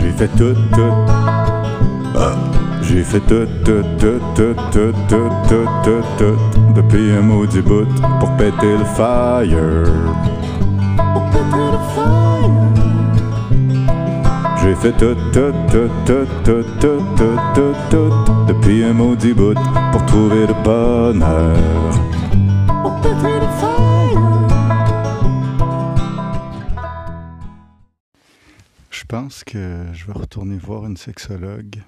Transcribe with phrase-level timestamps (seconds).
[0.00, 0.94] J'ai fait tout, tout.
[2.16, 2.34] Ah.
[2.82, 6.38] J'ai fait tout, tout, tout, tout, tout, tout, tout, tout, tout,
[6.74, 7.86] depuis un maudit bout
[8.18, 9.84] pour péter le fire.
[11.12, 12.50] Pour péter le fire.
[14.62, 18.12] J'ai fait tout, tout, tout, tout, tout, tout, tout, tout, tout,
[18.48, 19.54] depuis un maudit bout
[19.92, 21.56] pour trouver le bonheur.
[22.82, 23.79] Pour péter le fire.
[29.10, 31.82] Pense que je vais retourner voir une sexologue.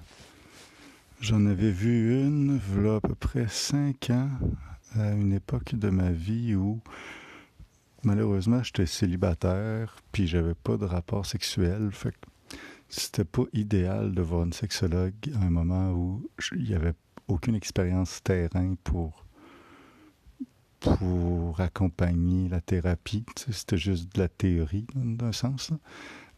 [1.21, 4.29] J'en avais vu une, voilà à peu près cinq ans,
[4.99, 6.81] à une époque de ma vie où
[8.03, 11.91] malheureusement j'étais célibataire, puis j'avais pas de rapport sexuel.
[11.93, 12.57] Fait que
[12.89, 16.93] c'était pas idéal de voir une sexologue à un moment où il y avait
[17.29, 19.23] aucune expérience terrain pour
[20.81, 23.23] pour accompagner la thérapie.
[23.49, 25.71] C'était juste de la théorie, d'un sens.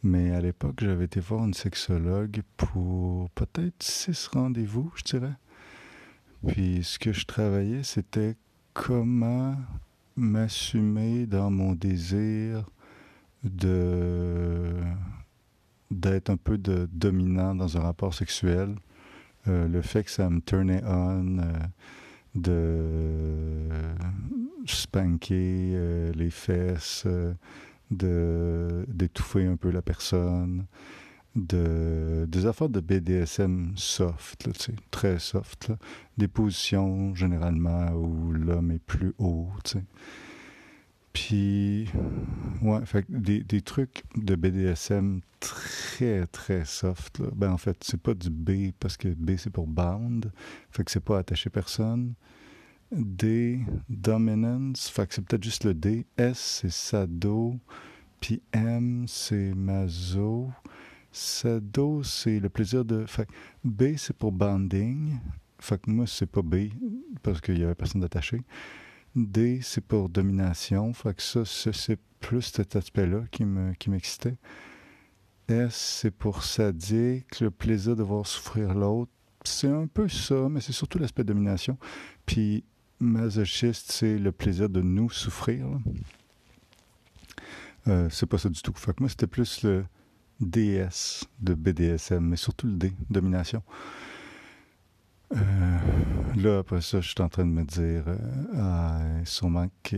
[0.05, 5.33] Mais à l'époque, j'avais été voir une sexologue pour peut-être six rendez-vous, je dirais.
[6.45, 8.35] Puis ce que je travaillais, c'était
[8.75, 9.55] comment
[10.15, 12.69] m'assumer dans mon désir
[13.43, 14.75] de
[15.89, 18.75] d'être un peu de dominant dans un rapport sexuel.
[19.47, 21.53] Euh, le fait que ça me turnait on, euh,
[22.35, 23.69] de
[24.67, 27.07] spanker euh, les fesses,
[27.91, 30.65] d'étouffer un peu la personne,
[31.35, 34.53] de des affaires de BDSM soft, là,
[34.91, 35.71] très soft,
[36.17, 39.83] des positions généralement où l'homme est plus haut, tu sais.
[41.13, 41.87] Puis,
[42.61, 47.21] ouais, fait des, des trucs de BDSM très, très soft.
[47.33, 50.29] Ben, en fait, c'est pas du B parce que B c'est pour bound,
[50.71, 52.15] fait c'est pas attaché personne.
[52.91, 56.05] D, dominance, fait que c'est peut-être juste le D.
[56.17, 57.59] S, c'est sado.
[58.19, 60.49] Puis M, c'est maso.
[61.11, 63.05] Sado, c'est le plaisir de.
[63.05, 63.27] Fait
[63.63, 65.17] B, c'est pour bonding.
[65.59, 66.69] Fait que moi, c'est pas B
[67.23, 68.41] parce qu'il y avait personne d'attaché.
[69.15, 70.93] D, c'est pour domination.
[70.93, 73.45] Fait que ça, c'est plus cet aspect-là qui
[73.89, 74.37] m'excitait.
[75.47, 79.11] S, c'est pour sadique, le plaisir de voir souffrir l'autre.
[79.43, 81.77] C'est un peu ça, mais c'est surtout l'aspect domination.
[82.25, 82.63] Puis
[82.99, 85.65] masochiste, c'est le plaisir de nous souffrir.
[87.87, 88.73] Euh, c'est pas ça du tout.
[88.75, 89.85] Fait que moi, c'était plus le
[90.39, 93.61] DS de BDSM, mais surtout le D, domination.
[95.33, 95.77] Euh,
[96.35, 98.17] là, après ça, je suis en train de me dire, euh,
[98.55, 99.97] ah, sûrement que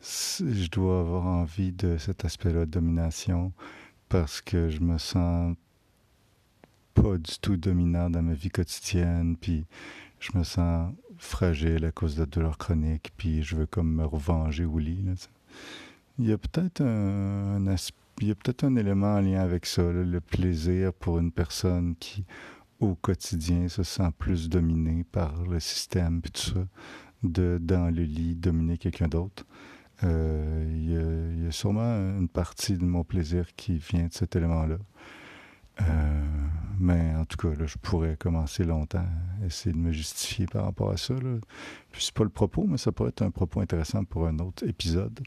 [0.00, 3.52] je dois avoir envie de cet aspect-là de domination
[4.08, 5.56] parce que je me sens
[6.94, 9.66] pas du tout dominant dans ma vie quotidienne, puis
[10.20, 14.04] je me sens fragile à cause de la douleur chronique, puis je veux comme me
[14.04, 15.04] revenger au lit.
[16.18, 17.58] Il y a peut-être un,
[18.20, 21.94] il y a peut-être un élément en lien avec ça, le plaisir pour une personne
[21.96, 22.24] qui,
[22.80, 26.66] au quotidien, se sent plus dominée par le système, puis tout ça,
[27.22, 29.44] de, dans le lit, dominer quelqu'un d'autre.
[30.04, 34.78] Euh, il, y a, sûrement une partie de mon plaisir qui vient de cet élément-là.
[35.80, 36.26] Euh,
[36.78, 39.06] mais en tout cas, là, je pourrais commencer longtemps
[39.42, 41.14] à essayer de me justifier par rapport à ça.
[41.14, 41.38] Là.
[41.90, 44.66] Puis c'est pas le propos, mais ça pourrait être un propos intéressant pour un autre
[44.66, 45.20] épisode.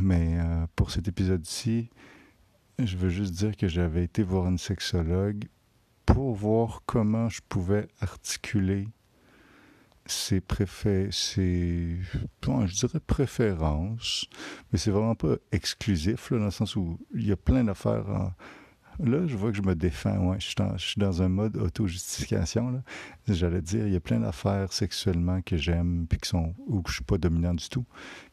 [0.00, 1.90] Mais euh, pour cet épisode-ci,
[2.78, 5.46] je veux juste dire que j'avais été voir une sexologue
[6.06, 8.88] pour voir comment je pouvais articuler
[10.06, 10.40] ses
[12.42, 14.26] bon, je dirais préférences,
[14.72, 18.32] mais c'est vraiment pas exclusif dans le sens où il y a plein d'affaires en,
[19.00, 20.18] Là, je vois que je me défends.
[20.28, 22.82] Ouais, je, suis dans, je suis dans un mode auto-justification.
[23.28, 26.94] J'allais dire, il y a plein d'affaires sexuellement que j'aime puis qui sont où je
[26.94, 27.84] suis pas dominant du tout.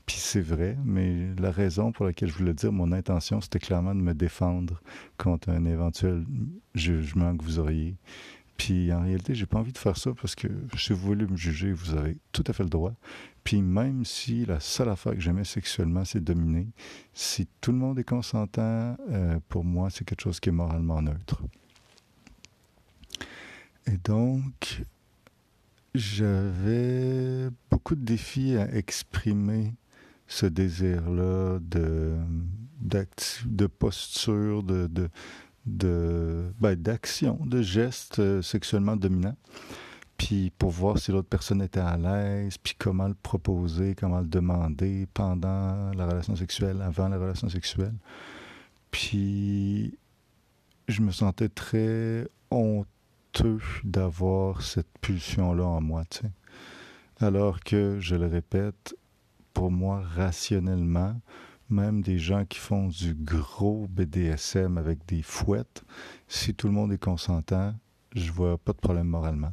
[0.06, 3.94] Puis c'est vrai, mais la raison pour laquelle je voulais dire, mon intention, c'était clairement
[3.94, 4.82] de me défendre
[5.18, 6.26] contre un éventuel
[6.74, 7.96] jugement que vous auriez.
[8.58, 10.48] Puis en réalité, j'ai pas envie de faire ça parce que
[10.78, 12.94] si vous voulez me juger, vous avez tout à fait le droit.
[13.46, 16.68] Puis même si la seule affaire que j'aimais sexuellement, c'est dominer,
[17.14, 21.00] si tout le monde est consentant, euh, pour moi, c'est quelque chose qui est moralement
[21.00, 21.44] neutre.
[23.86, 24.82] Et donc,
[25.94, 29.76] j'avais beaucoup de défis à exprimer
[30.28, 32.18] ce désir-là de,
[32.82, 35.08] de posture, de, de,
[35.68, 39.38] de ben, d'action, de gestes euh, sexuellement dominants.
[40.18, 44.28] Puis pour voir si l'autre personne était à l'aise, puis comment le proposer, comment le
[44.28, 47.96] demander pendant la relation sexuelle, avant la relation sexuelle.
[48.92, 49.98] Puis
[50.88, 56.32] je me sentais très honteux d'avoir cette pulsion-là en moi, tu sais.
[57.20, 58.96] Alors que, je le répète,
[59.54, 61.20] pour moi, rationnellement,
[61.70, 65.84] même des gens qui font du gros BDSM avec des fouettes,
[66.28, 67.74] si tout le monde est consentant,
[68.16, 69.52] je vois pas de problème moralement.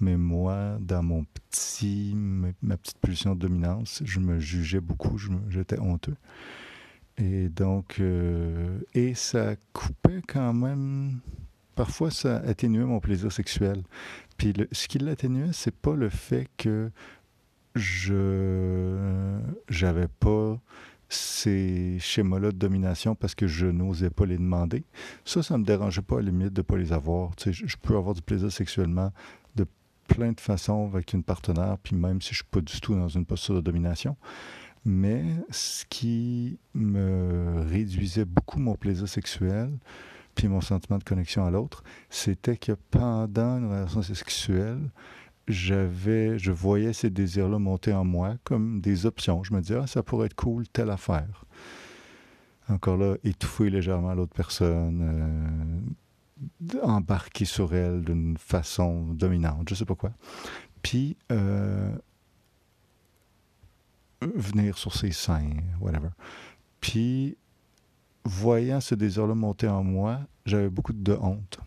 [0.00, 5.16] Mais moi, dans mon petit, ma petite pulsion de dominance, je me jugeais beaucoup,
[5.48, 6.16] j'étais honteux.
[7.16, 11.20] Et donc, euh, et ça coupait quand même.
[11.76, 13.82] Parfois, ça atténuait mon plaisir sexuel.
[14.36, 16.90] Puis ce qui l'atténuait, c'est pas le fait que
[17.74, 19.38] je
[19.68, 20.43] j'avais pas
[21.44, 24.84] ces schémas-là de domination parce que je n'osais pas les demander.
[25.24, 27.32] Ça, ça me dérangeait pas à la limite de pas les avoir.
[27.44, 29.12] Je, peux avoir du plaisir sexuellement
[29.54, 29.66] de
[30.08, 33.08] plein de façons avec une partenaire, puis même si je suis pas du tout dans
[33.08, 34.16] une posture de domination.
[34.86, 39.70] Mais ce qui me réduisait beaucoup mon plaisir sexuel,
[40.34, 44.90] puis mon sentiment de connexion à l'autre, c'était que pendant une relation sexuelle,
[45.48, 49.44] j'avais, je voyais ces désirs-là monter en moi comme des options.
[49.44, 51.44] Je me disais, ah, ça pourrait être cool, telle affaire.
[52.68, 55.84] Encore là, étouffer légèrement l'autre personne,
[56.72, 60.12] euh, embarquer sur elle d'une façon dominante, je sais pas quoi.
[60.82, 61.94] Puis, euh,
[64.22, 65.50] venir sur ses seins,
[65.80, 66.08] whatever.
[66.80, 67.36] Puis,
[68.24, 71.60] voyant ce désir-là monter en moi, j'avais beaucoup de honte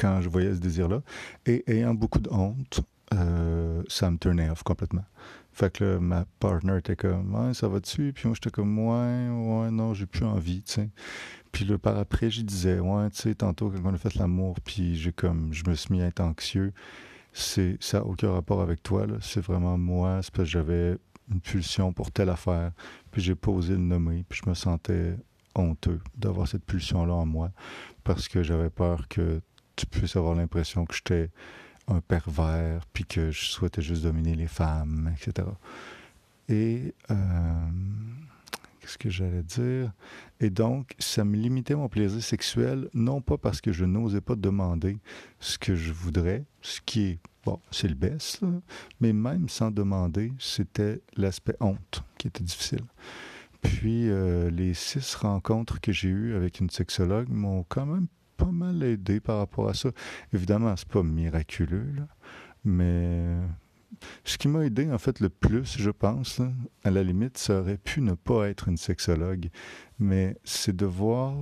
[0.00, 1.02] quand je voyais ce désir-là.
[1.46, 2.80] Et ayant beaucoup de honte,
[3.14, 5.04] euh, ça me turnait off complètement.
[5.52, 8.12] Fait que ma partner était comme, ouais, ça va dessus.
[8.14, 10.88] Puis moi, j'étais comme, ouais, ouais, non, j'ai plus envie, tu sais.
[11.52, 14.56] Puis là, par après, je disais, ouais, tu sais, tantôt, quand on a fait l'amour,
[14.64, 16.72] puis j'ai comme, je me suis mis à être anxieux.
[17.32, 19.16] C'est, ça n'a aucun rapport avec toi, là.
[19.20, 20.20] C'est vraiment moi.
[20.22, 20.96] C'est parce que j'avais
[21.30, 22.72] une pulsion pour telle affaire.
[23.10, 24.24] Puis j'ai pas osé le nommer.
[24.28, 25.16] Puis je me sentais
[25.54, 27.50] honteux d'avoir cette pulsion-là en moi.
[28.04, 29.40] Parce que j'avais peur que
[29.80, 31.30] tu puisses avoir l'impression que j'étais
[31.88, 35.48] un pervers, puis que je souhaitais juste dominer les femmes, etc.
[36.48, 37.14] Et euh,
[38.78, 39.90] qu'est-ce que j'allais dire?
[40.38, 44.36] Et donc, ça me limitait mon plaisir sexuel, non pas parce que je n'osais pas
[44.36, 44.98] demander
[45.38, 48.40] ce que je voudrais, ce qui est bon, c'est le best,
[49.00, 52.84] mais même sans demander, c'était l'aspect honte qui était difficile.
[53.62, 58.08] Puis euh, les six rencontres que j'ai eues avec une sexologue m'ont quand même
[58.40, 59.90] pas mal aidé par rapport à ça.
[60.32, 61.92] Évidemment, c'est pas miraculeux,
[62.64, 63.36] mais
[64.24, 66.40] ce qui m'a aidé en fait le plus, je pense,
[66.84, 69.50] à la limite, ça aurait pu ne pas être une sexologue,
[69.98, 71.34] mais c'est de voir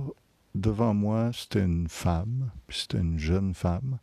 [0.55, 3.99] devant moi, c'était une femme, puis c'était une jeune femme.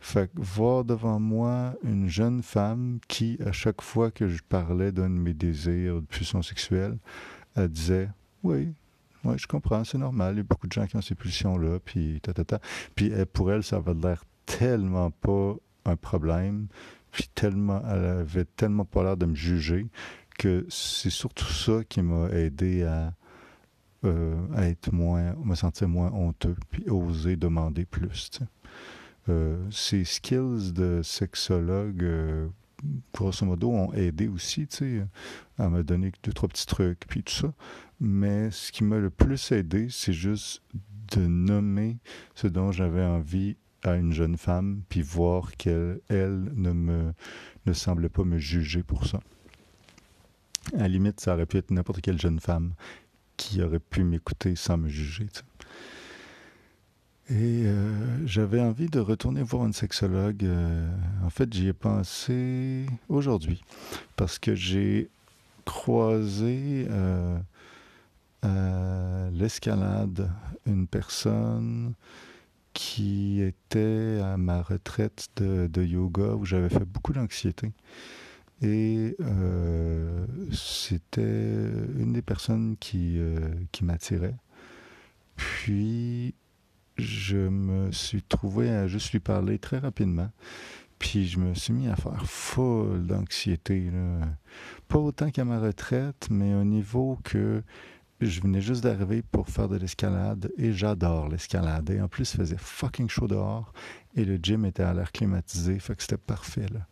[0.00, 4.92] Fait que voir devant moi une jeune femme qui, à chaque fois que je parlais
[4.92, 6.98] d'un de mes désirs de pulsion sexuelle,
[7.56, 8.10] elle disait
[8.42, 8.74] Oui,
[9.24, 10.34] oui, je comprends, c'est normal.
[10.34, 12.60] Il y a beaucoup de gens qui ont ces pulsions-là, puis ta, ta, ta.
[12.94, 15.54] Puis eh, pour elle, ça avait l'air tellement pas
[15.86, 16.66] un problème,
[17.10, 19.86] puis tellement, elle avait tellement pas l'air de me juger
[20.38, 23.14] que c'est surtout ça qui m'a aidé à,
[24.04, 28.30] euh, être moins, me sentir moins honteux, puis oser demander plus.
[29.28, 32.48] Euh, ces skills de sexologue, euh,
[33.12, 35.02] grosso modo, ont aidé aussi, tu
[35.58, 37.52] à me donner deux, trois petits trucs, puis tout ça.
[38.00, 40.62] Mais ce qui m'a le plus aidé, c'est juste
[41.12, 41.98] de nommer
[42.34, 47.12] ce dont j'avais envie à une jeune femme, puis voir qu'elle, elle, ne me,
[47.66, 49.20] ne semblait pas me juger pour ça.
[50.78, 52.72] À limite, ça aurait pu être n'importe quelle jeune femme
[53.36, 55.26] qui aurait pu m'écouter sans me juger.
[57.30, 60.44] Et euh, j'avais envie de retourner voir une sexologue.
[60.44, 60.86] Euh,
[61.24, 63.64] en fait, j'y ai pensé aujourd'hui
[64.14, 65.08] parce que j'ai
[65.64, 67.38] croisé euh,
[68.42, 70.30] à l'escalade
[70.66, 71.94] une personne
[72.74, 77.72] qui était à ma retraite de, de yoga où j'avais fait beaucoup d'anxiété.
[78.60, 79.16] Et
[80.52, 81.20] c'était
[81.98, 83.18] une des personnes qui,
[83.72, 84.36] qui m'attirait.
[85.36, 86.34] Puis
[86.96, 90.30] je me suis trouvé à juste lui parler très rapidement.
[90.98, 93.90] Puis je me suis mis à faire folle d'anxiété.
[94.88, 97.62] Pas autant qu'à ma retraite, mais au niveau que
[98.20, 101.90] je venais juste d'arriver pour faire de l'escalade et j'adore l'escalade.
[101.90, 103.72] Et en plus, il faisait fucking chaud dehors
[104.14, 106.66] et le gym était à l'air climatisé, fait que c'était parfait.
[106.72, 106.86] Là.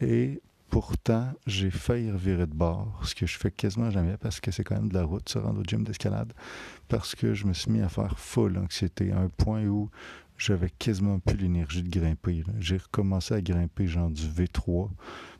[0.00, 0.40] Et
[0.72, 4.64] Pourtant, j'ai failli revirer de bord, ce que je fais quasiment jamais parce que c'est
[4.64, 6.32] quand même de la route se rendre au gym d'escalade,
[6.88, 9.90] parce que je me suis mis à faire full anxiété à un point où
[10.38, 12.42] j'avais quasiment plus l'énergie de grimper.
[12.58, 14.88] J'ai recommencé à grimper genre du V3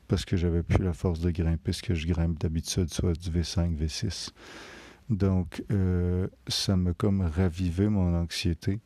[0.07, 3.31] parce que j'avais plus la force de grimper ce que je grimpe d'habitude, soit du
[3.31, 4.29] V5, V6.
[5.09, 8.81] Donc, euh, ça m'a comme ravivé mon anxiété.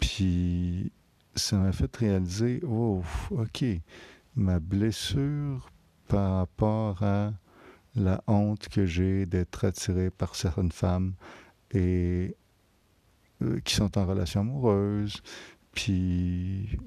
[0.00, 0.90] Puis,
[1.34, 3.62] ça m'a fait réaliser, oh, OK,
[4.36, 5.68] ma blessure
[6.12, 7.32] par rapport à
[7.96, 11.14] la honte que j'ai d'être attiré par certaines femmes
[11.70, 12.36] et
[13.40, 15.22] euh, qui sont en relation amoureuse,
[15.72, 16.78] puis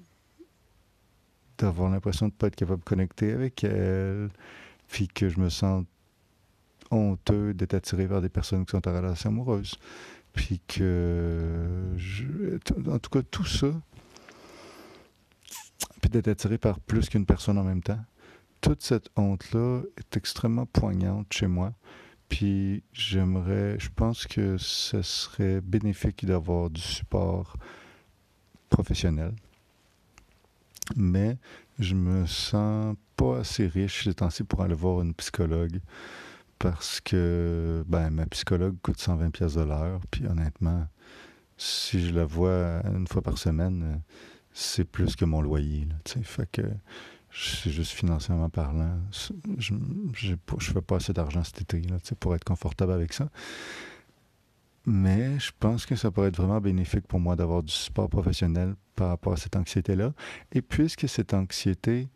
[1.57, 4.29] d'avoir l'impression de ne pas être capable de connecter avec elles,
[4.87, 5.83] puis que je me sens
[6.91, 9.73] honteux d'être attiré vers des personnes qui sont en relation amoureuse.
[10.33, 11.95] Puis que,
[12.87, 13.69] en tout cas, tout ça,
[15.99, 18.03] puis d'être attiré par plus qu'une personne en même temps,
[18.61, 21.73] toute cette honte-là est extrêmement poignante chez moi.
[22.29, 27.55] Puis j'aimerais, je pense que ce serait bénéfique d'avoir du support
[28.69, 29.33] professionnel.
[30.95, 31.37] Mais
[31.79, 35.79] je me sens pas assez riche ces temps-ci pour aller voir une psychologue
[36.59, 40.01] parce que ben, ma psychologue coûte 120 pièces de l'heure.
[40.09, 40.87] Puis honnêtement,
[41.57, 44.01] si je la vois une fois par semaine,
[44.51, 45.85] c'est plus que mon loyer.
[45.85, 46.63] Là, fait que
[47.37, 48.97] c'est juste financièrement parlant.
[49.57, 53.29] Je ne fais pas assez d'argent cet été là, pour être confortable avec ça.
[54.85, 58.75] Mais je pense que ça pourrait être vraiment bénéfique pour moi d'avoir du support professionnel
[58.95, 60.13] par rapport à cette anxiété-là.
[60.51, 62.07] Et puisque cette anxiété,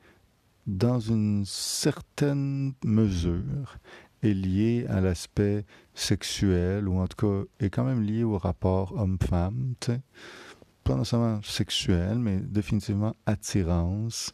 [0.67, 3.79] dans une certaine mesure,
[4.21, 8.93] est liée à l'aspect sexuel, ou en tout cas est quand même liée au rapport
[8.97, 9.73] homme-femme.
[10.83, 14.31] Pas nécessairement sexuel, mais définitivement attirance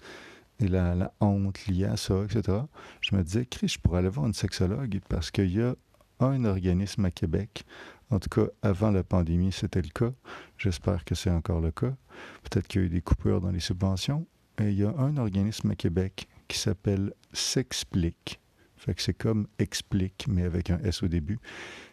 [0.60, 2.60] et la, la, honte liée à ça, etc.
[3.02, 5.76] Je me disais, Chris, je pourrais aller voir une sexologue parce qu'il y a
[6.20, 7.66] un organisme à Québec
[8.12, 10.14] en tout cas, avant la pandémie, c'était le cas.
[10.58, 11.96] J'espère que c'est encore le cas.
[12.44, 14.28] Peut-être qu'il y a eu des coupures dans les subventions.
[14.60, 18.40] Et il y a un organisme à Québec qui s'appelle S'explique.
[18.78, 21.40] Fait que c'est comme explique, mais avec un S au début.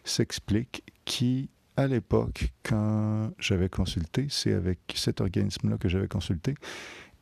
[0.03, 6.53] S'explique, qui, à l'époque, quand j'avais consulté, c'est avec cet organisme-là que j'avais consulté,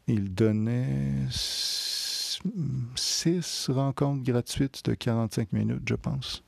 [0.07, 1.27] il donnait
[2.95, 6.43] six rencontres gratuites de 45 minutes, je pense.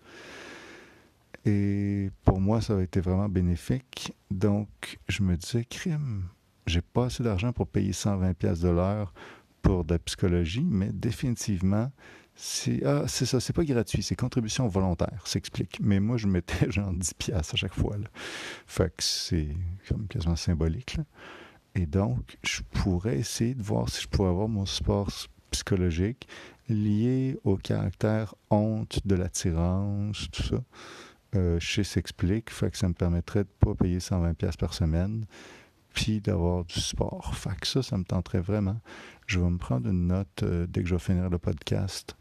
[1.45, 4.13] Et pour moi, ça a été vraiment bénéfique.
[4.31, 6.23] Donc, je me disais, crime,
[6.67, 9.13] j'ai pas assez d'argent pour payer 120 pièces de l'heure
[9.61, 11.91] pour de la psychologie, mais définitivement,
[12.35, 15.79] c'est ah, c'est ça, c'est pas gratuit, c'est contribution volontaire, s'explique.
[15.81, 17.95] Mais moi, je mettais genre 10 pièces à chaque fois.
[18.65, 19.49] Fait que c'est
[19.87, 20.97] comme quasiment symbolique.
[21.75, 25.09] Et donc, je pourrais essayer de voir si je pourrais avoir mon support
[25.51, 26.27] psychologique
[26.69, 30.63] lié au caractère honte de l'attirance, tout ça
[31.35, 34.73] euh, chez S'explique, fait que ça me permettrait de ne pas payer 120 pièces par
[34.73, 35.25] semaine,
[35.93, 37.35] puis d'avoir du sport.
[37.35, 38.79] Fait que ça, ça me tenterait vraiment.
[39.25, 42.15] Je vais me prendre une note euh, dès que je vais finir le podcast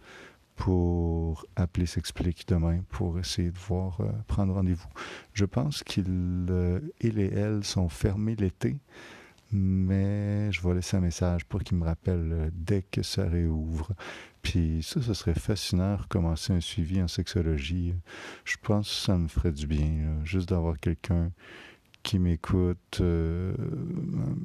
[0.56, 4.88] pour appeler S'explique demain pour essayer de voir, euh, prendre rendez-vous.
[5.34, 6.48] Je pense qu'il
[7.00, 8.78] et elle sont fermés l'été,
[9.52, 13.92] mais je vais laisser un message pour qu'ils me rappellent dès que ça réouvre.
[14.42, 17.94] Puis ça, ce serait fascinant, recommencer un suivi en sexologie.
[18.44, 21.30] Je pense que ça me ferait du bien, juste d'avoir quelqu'un
[22.02, 23.54] qui m'écoute, euh,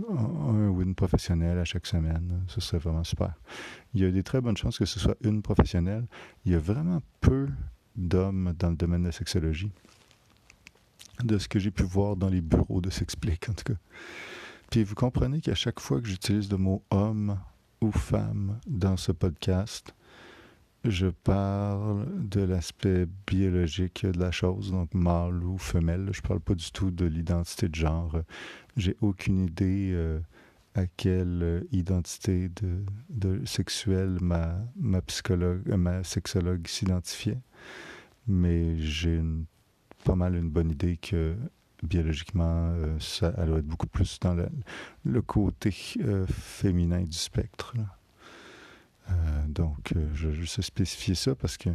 [0.09, 2.43] un ou une professionnelle à chaque semaine.
[2.47, 3.33] Ce serait vraiment super.
[3.93, 6.05] Il y a des très bonnes chances que ce soit une professionnelle.
[6.45, 7.47] Il y a vraiment peu
[7.95, 9.71] d'hommes dans le domaine de la sexologie,
[11.23, 13.79] de ce que j'ai pu voir dans les bureaux de S'explique, en tout cas.
[14.69, 17.39] Puis vous comprenez qu'à chaque fois que j'utilise le mot homme
[17.81, 19.93] ou femme dans ce podcast,
[20.83, 26.09] je parle de l'aspect biologique de la chose, donc mâle ou femelle.
[26.11, 28.21] Je parle pas du tout de l'identité de genre.
[28.75, 30.19] J'ai aucune idée euh,
[30.75, 32.49] à quelle identité
[33.09, 37.39] de, sexuelle ma, ma psychologue, euh, ma sexologue s'identifiait,
[38.27, 39.21] mais j'ai
[40.03, 41.35] pas mal une bonne idée que
[41.83, 44.35] biologiquement, euh, ça, elle doit être beaucoup plus dans
[45.03, 47.73] le, côté euh, féminin du spectre.
[49.09, 49.13] Euh,
[49.47, 51.69] donc, je vais juste spécifier ça parce que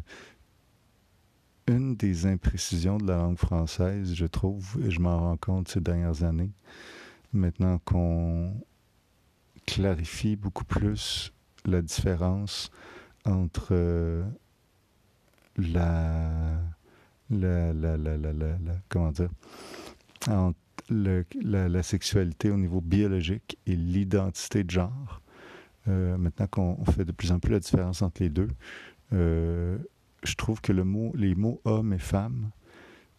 [1.69, 5.81] une des imprécisions de la langue française, je trouve, et je m'en rends compte ces
[5.81, 6.51] dernières années,
[7.33, 8.53] maintenant qu'on
[9.67, 11.33] clarifie beaucoup plus
[11.65, 12.71] la différence
[13.25, 14.25] entre
[15.57, 16.61] la,
[17.31, 18.57] la, la, la, la, la,
[18.89, 19.31] comment dire,
[20.29, 20.59] entre
[20.91, 25.21] la, sexualité au niveau biologique et l'identité de genre.
[25.89, 28.49] Euh, maintenant qu'on fait de plus en plus la différence entre les deux,
[29.13, 29.79] euh,
[30.23, 32.51] je trouve que les mots homme et femme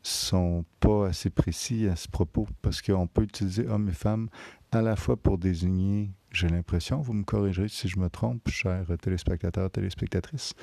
[0.01, 4.29] sont pas assez précis à ce propos parce qu'on peut utiliser homme et femme
[4.71, 8.85] à la fois pour désigner, j'ai l'impression, vous me corrigerez si je me trompe, chers
[9.01, 10.53] téléspectateurs, téléspectatrices,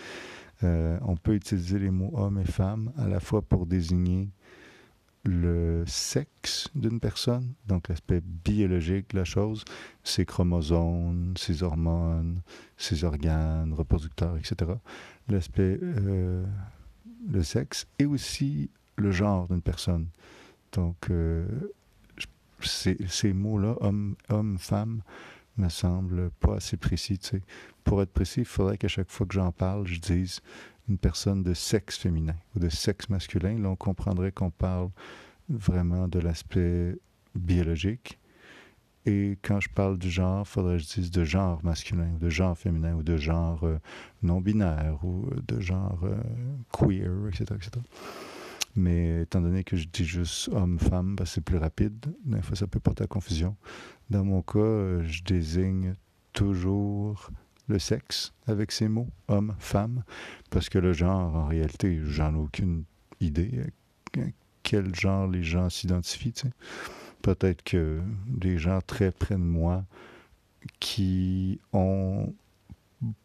[0.63, 4.29] euh, on peut utiliser les mots homme et femme à la fois pour désigner
[5.25, 9.65] le sexe d'une personne, donc l'aspect biologique de la chose,
[10.03, 12.41] ses chromosomes, ses hormones,
[12.77, 14.73] ses organes reproducteurs, etc.
[15.29, 16.45] L'aspect, euh,
[17.31, 20.07] le sexe, et aussi le genre d'une personne.
[20.73, 21.47] Donc, euh,
[22.63, 25.03] ces, ces mots-là, homme, homme, femme,
[25.61, 27.21] me semblent pas assez précis.
[27.85, 30.41] Pour être précis, il faudrait qu'à chaque fois que j'en parle, je dise
[30.89, 33.59] une personne de sexe féminin ou de sexe masculin.
[33.59, 34.91] Là, on comprendrait qu'on parle
[35.49, 36.97] vraiment de l'aspect
[37.35, 38.19] biologique.
[39.07, 42.19] Et quand je parle du genre, il faudrait que je dise de genre masculin, ou
[42.19, 43.79] de genre féminin, ou de genre euh,
[44.23, 46.21] non-binaire, ou de genre euh,
[46.71, 47.71] queer, etc., etc.
[48.77, 52.07] Mais étant donné que je dis juste homme-femme, ben, c'est plus rapide.
[52.25, 53.57] Des fois, ça peut porter à confusion.
[54.11, 55.95] Dans mon cas, euh, je désigne
[56.33, 57.31] toujours
[57.69, 60.03] le sexe avec ces mots, homme, femme,
[60.51, 62.85] parce que le genre, en réalité, j'en ai aucune
[63.21, 63.65] idée
[64.17, 64.21] à
[64.63, 66.35] quel genre les gens s'identifient.
[67.23, 69.85] Peut-être que des gens très près de moi
[70.79, 72.33] qui ont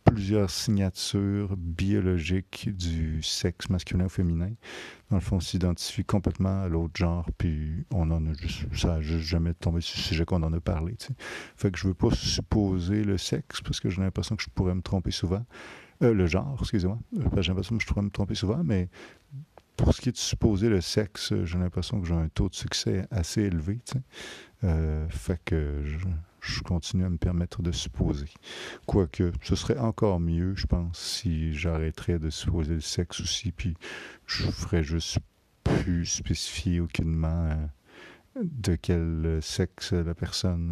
[0.04, 4.52] plusieurs signatures biologiques du sexe masculin ou féminin.
[5.10, 8.88] Dans le fond, on s'identifie complètement à l'autre genre, puis on en a juste, ça
[8.88, 10.96] n'a juste jamais tombé sur le sujet qu'on en a parlé.
[11.56, 14.76] Fait que je veux pas supposer le sexe, parce que j'ai l'impression que je pourrais
[14.76, 15.46] me tromper souvent.
[16.04, 17.00] Euh, le genre, excusez-moi.
[17.14, 18.90] J'ai l'impression que je pourrais me tromper souvent, mais
[19.78, 22.56] pour ce qui est de supposer le sexe, j'ai l'impression que j'ai un taux de
[22.56, 23.80] succès assez élevé.
[24.64, 25.08] Euh,
[26.46, 28.30] je continue à me permettre de supposer.
[28.86, 33.76] Quoique, ce serait encore mieux, je pense, si j'arrêterais de supposer le sexe aussi, puis
[34.28, 35.18] je ferais juste
[35.64, 40.72] plus spécifier aucunement euh, de quel sexe la personne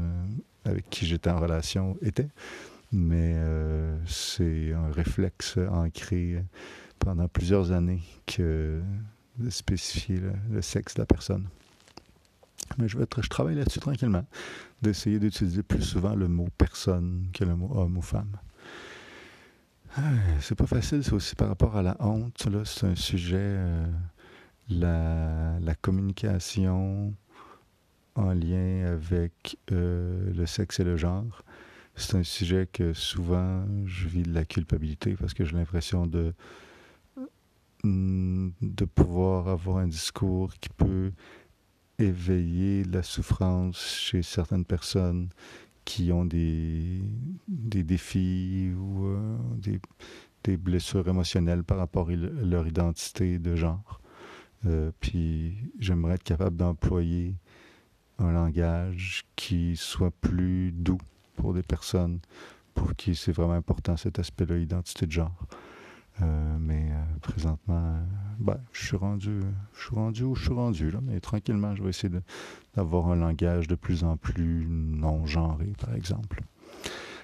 [0.67, 2.29] euh, avec qui j'étais en relation était.
[2.91, 6.43] Mais euh, c'est un réflexe ancré
[6.99, 8.79] pendant plusieurs années que
[9.39, 11.47] de spécifier le sexe de la personne.
[12.77, 12.97] Mais je,
[13.29, 14.25] travaille là-dessus tranquillement,
[14.81, 18.37] d'essayer d'utiliser plus souvent le mot personne que le mot homme ou femme.
[19.95, 20.01] Ah,
[20.39, 22.45] c'est pas facile, c'est aussi par rapport à la honte.
[22.45, 23.85] Là, c'est un sujet, euh,
[24.69, 27.13] la, communication
[28.15, 31.43] en lien avec euh, le sexe et le genre.
[31.95, 36.33] C'est un sujet que souvent je vis de la culpabilité parce que j'ai l'impression de
[37.83, 41.11] de pouvoir avoir un discours qui peut
[42.03, 45.29] éveiller la souffrance chez certaines personnes
[45.85, 47.01] qui ont des,
[47.47, 49.37] des défis ou euh,
[50.43, 54.01] des, blessures émotionnelles par rapport à leur identité de genre.
[54.65, 57.35] Euh, puis j'aimerais être capable d'employer
[58.19, 60.99] un langage qui soit plus doux
[61.35, 62.19] pour des personnes
[62.73, 65.45] pour qui c'est vraiment important cet aspect-là, identité de genre.
[66.21, 68.03] Euh, mais euh, présentement, euh,
[68.39, 69.39] ben, je suis rendu,
[69.73, 72.13] je suis rendu où je suis rendu là, mais tranquillement, je vais essayer
[72.75, 76.41] d'avoir un langage de plus en plus non genré, par exemple.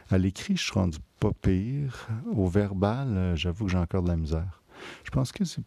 [0.10, 2.08] À l'écrit, je suis rendu pas pire.
[2.34, 4.64] Au verbal, j'avoue que j'ai encore de la misère.
[5.04, 5.62] Je pense que c'est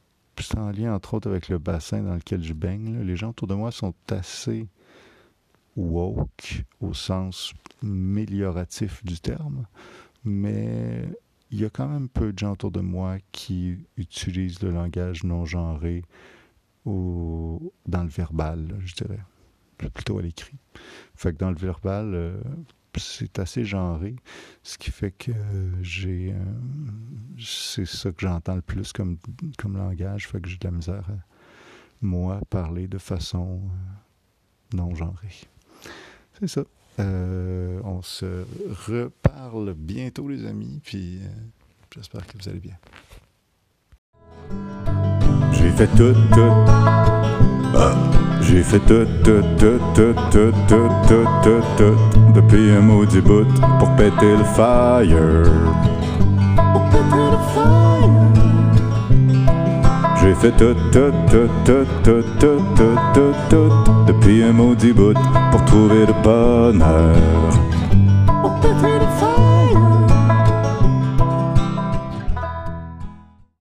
[0.59, 3.03] en lien, entre autres, avec le bassin dans lequel je baigne.
[3.03, 4.67] Les gens autour de moi sont assez
[5.77, 9.67] woke au sens mélioratif du terme,
[10.25, 11.09] mais
[11.53, 15.23] il y a quand même peu de gens autour de moi qui utilisent le langage
[15.23, 16.03] non genré
[16.87, 19.21] ou dans le verbal, je dirais.
[19.77, 20.57] Plutôt à l'écrit.
[21.15, 22.41] Fait dans le verbal, euh,
[22.97, 24.17] c'est assez genré,
[24.63, 25.33] ce qui fait que
[25.83, 26.33] j'ai.
[26.33, 29.19] Euh, c'est ça que j'entends le plus comme,
[29.59, 31.17] comme langage, que j'ai de la misère à,
[32.01, 35.35] moi, parler de façon euh, non genrée.
[36.39, 36.63] C'est ça.
[36.99, 38.45] Euh, on se
[38.89, 41.29] reparle bientôt, les amis, puis euh,
[41.95, 42.77] j'espère que vous allez bien.
[45.53, 46.53] J'ai fait tout, tout.
[47.75, 47.95] Ah.
[48.43, 53.47] J'ai fait tout, tout, tout, tout, tout, tout, tout, tout, tout, depuis un maudit bout
[53.79, 55.43] pour péter le fire.
[56.73, 58.12] Pour péter le fire.
[60.23, 65.15] J'ai fait tout, tout, tout, tout, tout, tout, tout, tout, tout, depuis un maudit bout
[65.51, 67.13] pour trouver le bonheur.